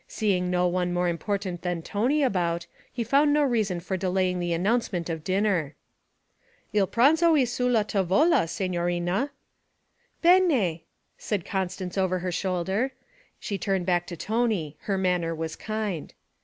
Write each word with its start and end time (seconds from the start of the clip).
Seeing 0.07 0.49
no 0.49 0.67
one 0.67 0.93
more 0.93 1.07
important 1.07 1.61
than 1.61 1.83
Tony 1.83 2.23
about, 2.23 2.65
he 2.91 3.03
found 3.03 3.31
no 3.31 3.43
reason 3.43 3.79
for 3.79 3.97
delaying 3.97 4.39
the 4.39 4.51
announcement 4.51 5.11
of 5.11 5.23
dinner. 5.23 5.75
'Il 6.73 6.87
pranzo 6.87 7.33
è 7.35 7.45
sulla 7.47 7.83
tavola, 7.85 8.49
signorina.' 8.49 9.29
'Bene!' 10.23 10.81
said 11.19 11.45
Constance 11.45 11.99
over 11.99 12.17
her 12.17 12.31
shoulder. 12.31 12.93
She 13.39 13.59
turned 13.59 13.85
back 13.85 14.07
to 14.07 14.17
Tony; 14.17 14.75
her 14.85 14.97
manner 14.97 15.35
was 15.35 15.55
kind. 15.55 16.15